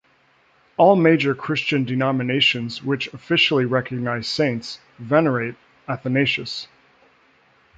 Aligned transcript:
All 0.77 0.95
major 0.95 1.35
Christian 1.35 1.85
denominations 1.85 2.81
which 2.81 3.13
officially 3.13 3.65
recognize 3.65 4.27
saints 4.27 4.79
venerate 4.97 5.53
Athanasius. 5.87 6.67